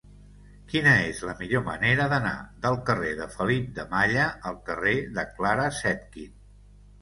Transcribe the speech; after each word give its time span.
Quina 0.69 0.93
és 1.09 1.19
la 1.27 1.33
millor 1.41 1.61
manera 1.67 2.07
d'anar 2.13 2.31
del 2.63 2.77
carrer 2.87 3.11
de 3.19 3.27
Felip 3.35 3.69
de 3.77 3.85
Malla 3.93 4.25
al 4.53 4.59
carrer 4.71 4.97
de 5.21 5.27
Clara 5.37 5.69
Zetkin? 5.83 6.35